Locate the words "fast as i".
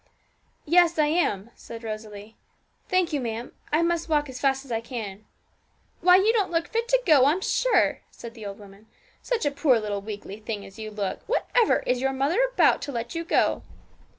4.41-4.81